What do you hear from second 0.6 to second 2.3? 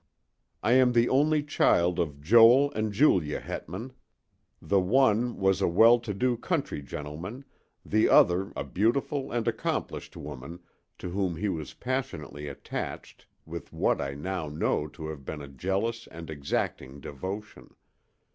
I am the only child of